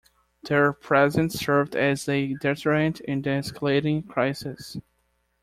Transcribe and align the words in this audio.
Their 0.45 0.73
presence 0.73 1.35
served 1.35 1.75
as 1.75 2.09
a 2.09 2.33
deterrent 2.33 3.01
in 3.01 3.21
the 3.21 3.29
escalating 3.29 4.07
crisis. 4.09 4.77